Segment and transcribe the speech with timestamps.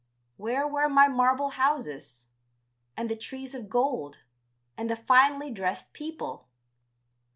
[0.35, 2.29] Where were my marble houses?
[2.97, 4.17] And the trees of gold,
[4.75, 6.47] and the finely dressed people.